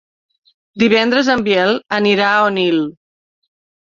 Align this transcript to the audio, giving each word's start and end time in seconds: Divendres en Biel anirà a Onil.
Divendres 0.83 1.27
en 1.33 1.43
Biel 1.47 1.77
anirà 1.99 2.29
a 2.37 2.41
Onil. 2.47 2.81